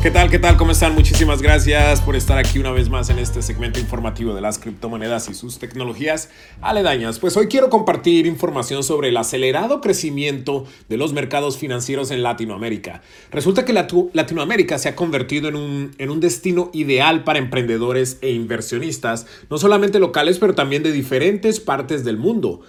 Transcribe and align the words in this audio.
¿Qué 0.00 0.12
tal? 0.12 0.30
¿Qué 0.30 0.38
tal? 0.38 0.56
¿Cómo 0.56 0.70
están? 0.70 0.94
Muchísimas 0.94 1.42
gracias 1.42 2.00
por 2.02 2.14
estar 2.14 2.38
aquí 2.38 2.60
una 2.60 2.70
vez 2.70 2.88
más 2.88 3.10
en 3.10 3.18
este 3.18 3.42
segmento 3.42 3.80
informativo 3.80 4.32
de 4.32 4.40
las 4.40 4.60
criptomonedas 4.60 5.28
y 5.28 5.34
sus 5.34 5.58
tecnologías 5.58 6.30
aledañas. 6.60 7.18
Pues 7.18 7.36
hoy 7.36 7.48
quiero 7.48 7.68
compartir 7.68 8.24
información 8.26 8.84
sobre 8.84 9.08
el 9.08 9.16
acelerado 9.16 9.80
crecimiento 9.80 10.66
de 10.88 10.98
los 10.98 11.12
mercados 11.14 11.58
financieros 11.58 12.12
en 12.12 12.22
Latinoamérica. 12.22 13.02
Resulta 13.32 13.64
que 13.64 13.72
Latinoamérica 13.72 14.78
se 14.78 14.88
ha 14.88 14.94
convertido 14.94 15.48
en 15.48 15.56
un, 15.56 15.90
en 15.98 16.10
un 16.10 16.20
destino 16.20 16.70
ideal 16.72 17.24
para 17.24 17.40
emprendedores 17.40 18.18
e 18.20 18.30
inversionistas, 18.30 19.26
no 19.50 19.58
solamente 19.58 19.98
locales, 19.98 20.38
pero 20.38 20.54
también 20.54 20.84
de 20.84 20.92
diferentes 20.92 21.58
partes 21.58 22.04
del 22.04 22.18
mundo. 22.18 22.60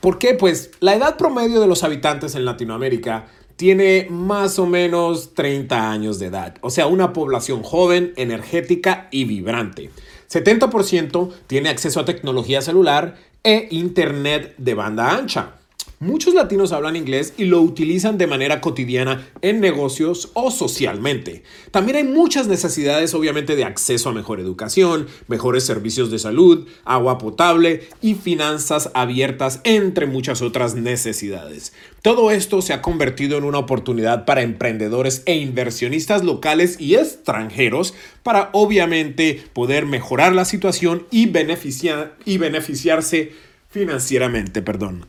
¿Por 0.00 0.18
qué? 0.18 0.34
Pues 0.34 0.72
la 0.80 0.96
edad 0.96 1.16
promedio 1.16 1.60
de 1.60 1.68
los 1.68 1.84
habitantes 1.84 2.34
en 2.34 2.44
Latinoamérica 2.44 3.28
tiene 3.56 4.06
más 4.10 4.58
o 4.58 4.66
menos 4.66 5.34
30 5.34 5.90
años 5.90 6.18
de 6.18 6.26
edad, 6.26 6.56
o 6.60 6.70
sea, 6.70 6.86
una 6.86 7.12
población 7.12 7.62
joven, 7.62 8.12
energética 8.16 9.08
y 9.10 9.24
vibrante. 9.24 9.90
70% 10.30 11.32
tiene 11.46 11.68
acceso 11.68 12.00
a 12.00 12.04
tecnología 12.04 12.60
celular 12.60 13.16
e 13.42 13.68
internet 13.70 14.54
de 14.58 14.74
banda 14.74 15.16
ancha. 15.16 15.55
Muchos 15.98 16.34
latinos 16.34 16.72
hablan 16.72 16.94
inglés 16.94 17.32
y 17.38 17.46
lo 17.46 17.62
utilizan 17.62 18.18
de 18.18 18.26
manera 18.26 18.60
cotidiana 18.60 19.26
en 19.40 19.60
negocios 19.60 20.30
o 20.34 20.50
socialmente. 20.50 21.42
También 21.70 21.96
hay 21.96 22.04
muchas 22.04 22.48
necesidades 22.48 23.14
obviamente 23.14 23.56
de 23.56 23.64
acceso 23.64 24.10
a 24.10 24.12
mejor 24.12 24.38
educación, 24.38 25.06
mejores 25.26 25.64
servicios 25.64 26.10
de 26.10 26.18
salud, 26.18 26.68
agua 26.84 27.16
potable 27.16 27.88
y 28.02 28.14
finanzas 28.14 28.90
abiertas, 28.92 29.62
entre 29.64 30.04
muchas 30.04 30.42
otras 30.42 30.74
necesidades. 30.74 31.72
Todo 32.02 32.30
esto 32.30 32.60
se 32.60 32.74
ha 32.74 32.82
convertido 32.82 33.38
en 33.38 33.44
una 33.44 33.58
oportunidad 33.58 34.26
para 34.26 34.42
emprendedores 34.42 35.22
e 35.24 35.36
inversionistas 35.36 36.22
locales 36.22 36.78
y 36.78 36.96
extranjeros 36.96 37.94
para 38.22 38.50
obviamente 38.52 39.42
poder 39.54 39.86
mejorar 39.86 40.34
la 40.34 40.44
situación 40.44 41.06
y, 41.10 41.24
beneficiar, 41.24 42.18
y 42.26 42.36
beneficiarse 42.36 43.32
financieramente. 43.70 44.60
Perdón. 44.60 45.06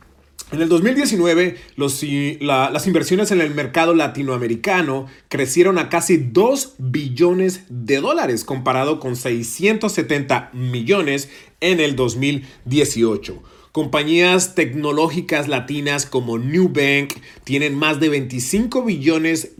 En 0.50 0.62
el 0.62 0.70
2019, 0.70 1.56
las 1.76 2.86
inversiones 2.86 3.30
en 3.32 3.42
el 3.42 3.54
mercado 3.54 3.94
latinoamericano 3.94 5.06
crecieron 5.28 5.76
a 5.76 5.90
casi 5.90 6.16
2 6.16 6.76
billones 6.78 7.64
de 7.68 8.00
dólares 8.00 8.44
comparado 8.44 8.98
con 8.98 9.14
670 9.14 10.50
millones 10.54 11.28
en 11.60 11.80
el 11.80 11.96
2018. 11.96 13.42
Compañías 13.78 14.56
tecnológicas 14.56 15.46
latinas 15.46 16.04
como 16.04 16.36
Newbank 16.36 17.14
tienen 17.44 17.76
más 17.76 18.00
de 18.00 18.08
25 18.08 18.82
billones 18.82 19.52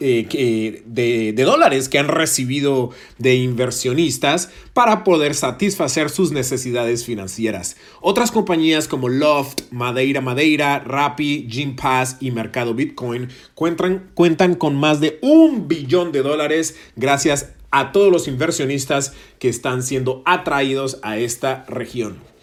eh, 0.00 0.82
de, 0.86 1.44
dólares 1.44 1.90
que 1.90 1.98
han 1.98 2.08
recibido 2.08 2.92
de 3.18 3.34
inversionistas 3.34 4.48
para 4.72 5.04
poder 5.04 5.34
satisfacer 5.34 6.08
sus 6.08 6.32
necesidades 6.32 7.04
financieras. 7.04 7.76
Otras 8.00 8.30
compañías 8.30 8.88
como 8.88 9.10
Loft, 9.10 9.70
Madeira 9.72 10.22
Madeira, 10.22 10.78
Rappi, 10.78 11.46
Gympass 11.46 12.16
y 12.18 12.30
Mercado 12.30 12.72
Bitcoin 12.72 13.28
cuentan, 13.54 14.10
cuentan 14.14 14.54
con 14.54 14.74
más 14.74 15.00
de 15.00 15.18
un 15.20 15.68
billón 15.68 16.12
de 16.12 16.22
dólares 16.22 16.76
gracias 16.96 17.50
a 17.70 17.92
todos 17.92 18.10
los 18.10 18.26
inversionistas 18.26 19.12
que 19.38 19.50
están 19.50 19.82
siendo 19.82 20.22
atraídos 20.24 20.98
a 21.02 21.18
esta 21.18 21.66
región. 21.68 22.35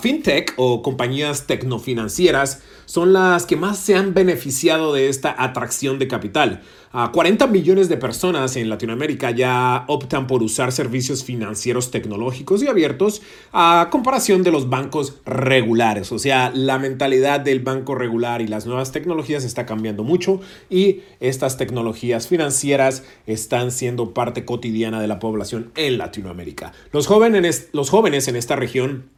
Fintech 0.00 0.54
o 0.56 0.82
compañías 0.82 1.46
tecnofinancieras 1.46 2.62
son 2.86 3.12
las 3.12 3.46
que 3.46 3.56
más 3.56 3.78
se 3.78 3.94
han 3.94 4.14
beneficiado 4.14 4.94
de 4.94 5.08
esta 5.08 5.34
atracción 5.38 5.98
de 5.98 6.08
capital. 6.08 6.62
A 6.92 7.12
40 7.12 7.46
millones 7.48 7.90
de 7.90 7.98
personas 7.98 8.56
en 8.56 8.70
Latinoamérica 8.70 9.30
ya 9.30 9.84
optan 9.86 10.26
por 10.26 10.42
usar 10.42 10.72
servicios 10.72 11.24
financieros 11.24 11.90
tecnológicos 11.90 12.62
y 12.62 12.68
abiertos 12.68 13.20
a 13.52 13.88
comparación 13.90 14.42
de 14.42 14.50
los 14.50 14.70
bancos 14.70 15.16
regulares. 15.26 16.10
O 16.10 16.18
sea, 16.18 16.50
la 16.54 16.78
mentalidad 16.78 17.40
del 17.40 17.60
banco 17.60 17.94
regular 17.94 18.40
y 18.40 18.46
las 18.46 18.64
nuevas 18.64 18.92
tecnologías 18.92 19.44
está 19.44 19.66
cambiando 19.66 20.04
mucho 20.04 20.40
y 20.70 21.00
estas 21.20 21.58
tecnologías 21.58 22.28
financieras 22.28 23.04
están 23.26 23.72
siendo 23.72 24.14
parte 24.14 24.46
cotidiana 24.46 24.98
de 24.98 25.08
la 25.08 25.18
población 25.18 25.72
en 25.76 25.98
Latinoamérica. 25.98 26.72
Los 26.92 27.06
jóvenes, 27.06 27.68
los 27.72 27.90
jóvenes 27.90 28.26
en 28.28 28.36
esta 28.36 28.56
región 28.56 29.15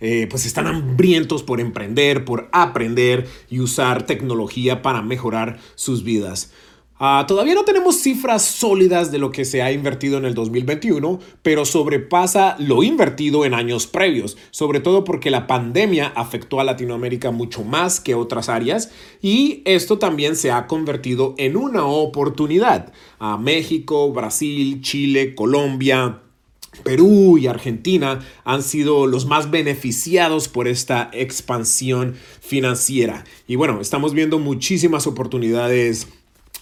eh, 0.00 0.26
pues 0.30 0.46
están 0.46 0.66
hambrientos 0.66 1.42
por 1.42 1.60
emprender, 1.60 2.24
por 2.24 2.48
aprender 2.52 3.28
y 3.50 3.60
usar 3.60 4.04
tecnología 4.04 4.82
para 4.82 5.02
mejorar 5.02 5.58
sus 5.74 6.02
vidas. 6.02 6.52
Ah, 7.00 7.26
todavía 7.28 7.54
no 7.54 7.64
tenemos 7.64 8.00
cifras 8.00 8.44
sólidas 8.44 9.12
de 9.12 9.18
lo 9.18 9.30
que 9.30 9.44
se 9.44 9.62
ha 9.62 9.70
invertido 9.70 10.18
en 10.18 10.24
el 10.24 10.34
2021, 10.34 11.20
pero 11.42 11.64
sobrepasa 11.64 12.56
lo 12.58 12.82
invertido 12.82 13.44
en 13.44 13.54
años 13.54 13.86
previos, 13.86 14.36
sobre 14.50 14.80
todo 14.80 15.04
porque 15.04 15.30
la 15.30 15.46
pandemia 15.46 16.12
afectó 16.16 16.58
a 16.58 16.64
Latinoamérica 16.64 17.30
mucho 17.30 17.62
más 17.62 18.00
que 18.00 18.16
otras 18.16 18.48
áreas 18.48 18.90
y 19.22 19.62
esto 19.64 19.98
también 19.98 20.34
se 20.34 20.50
ha 20.50 20.66
convertido 20.66 21.36
en 21.38 21.56
una 21.56 21.86
oportunidad. 21.86 22.92
A 23.20 23.38
México, 23.38 24.10
Brasil, 24.12 24.80
Chile, 24.80 25.36
Colombia, 25.36 26.22
Perú 26.82 27.38
y 27.38 27.46
Argentina 27.46 28.20
han 28.44 28.62
sido 28.62 29.06
los 29.06 29.26
más 29.26 29.50
beneficiados 29.50 30.48
por 30.48 30.68
esta 30.68 31.10
expansión 31.12 32.14
financiera. 32.40 33.24
Y 33.46 33.56
bueno, 33.56 33.80
estamos 33.80 34.14
viendo 34.14 34.38
muchísimas 34.38 35.06
oportunidades 35.06 36.08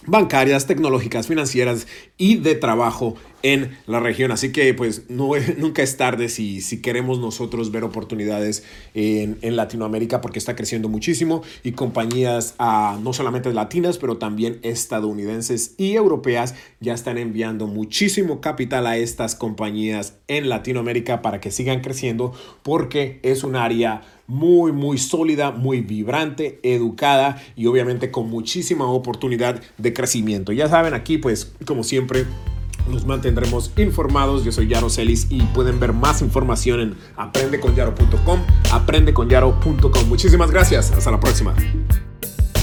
bancarias, 0.07 0.65
tecnológicas, 0.65 1.27
financieras 1.27 1.87
y 2.17 2.37
de 2.37 2.55
trabajo 2.55 3.15
en 3.43 3.77
la 3.85 3.99
región. 3.99 4.31
Así 4.31 4.51
que 4.51 4.73
pues 4.73 5.03
nunca 5.09 5.83
es 5.83 5.97
tarde 5.97 6.29
si, 6.29 6.61
si 6.61 6.81
queremos 6.81 7.19
nosotros 7.19 7.71
ver 7.71 7.83
oportunidades 7.83 8.63
en, 8.93 9.37
Latinoamérica 9.57 10.21
porque 10.21 10.39
está 10.39 10.55
creciendo 10.55 10.87
muchísimo 10.87 11.41
y 11.63 11.71
compañías 11.71 12.53
ah, 12.59 12.99
no 13.01 13.11
solamente 13.11 13.51
latinas 13.53 13.97
pero 13.97 14.17
también 14.17 14.59
estadounidenses 14.61 15.73
y 15.77 15.93
europeas 15.93 16.53
ya 16.79 16.93
están 16.93 17.17
enviando 17.17 17.65
muchísimo 17.65 18.39
capital 18.39 18.85
a 18.85 18.97
estas 18.97 19.33
compañías 19.35 20.17
en 20.27 20.49
Latinoamérica 20.49 21.23
para 21.23 21.39
que 21.39 21.49
sigan 21.49 21.81
creciendo 21.81 22.33
porque 22.61 23.19
es 23.23 23.43
un 23.43 23.55
área 23.55 24.01
muy, 24.27 24.71
muy 24.71 24.97
sólida, 24.97 25.51
muy 25.51 25.81
vibrante, 25.81 26.59
educada 26.63 27.41
y 27.55 27.65
obviamente 27.65 28.11
con 28.11 28.29
muchísima 28.29 28.85
oportunidad 28.85 29.61
de 29.77 29.93
crecimiento. 29.93 30.51
Ya 30.51 30.67
saben, 30.67 30.93
aquí 30.93 31.17
pues 31.17 31.53
como 31.65 31.83
siempre 31.83 32.25
los 32.91 33.05
mantendremos 33.05 33.71
informados. 33.77 34.43
Yo 34.43 34.51
soy 34.51 34.67
Yaro 34.67 34.89
Celis 34.89 35.27
y 35.29 35.41
pueden 35.41 35.79
ver 35.79 35.93
más 35.93 36.21
información 36.21 36.79
en 36.79 36.95
aprendeconyaro.com, 37.15 38.39
aprendeconyaro.com. 38.71 40.07
Muchísimas 40.07 40.51
gracias. 40.51 40.91
Hasta 40.91 41.11
la 41.11 41.19
próxima. 41.19 41.55